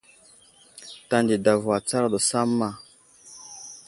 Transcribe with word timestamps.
Tanday 1.09 1.35
i 1.37 1.39
adavo 1.41 1.67
atsar 1.75 2.03
daw 2.11 2.23
samma. 2.29 2.69